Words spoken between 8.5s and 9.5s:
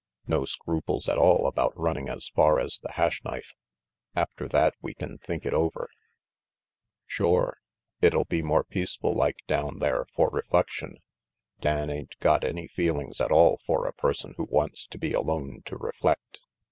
peaceful like